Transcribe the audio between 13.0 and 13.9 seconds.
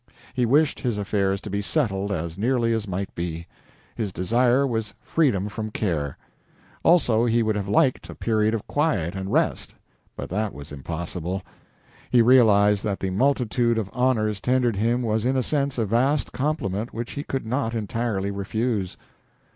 multitude